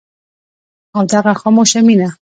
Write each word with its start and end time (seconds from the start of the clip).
او 0.95 1.01
دغه 1.13 1.33
خاموشه 1.41 1.79
مينه 1.87 2.09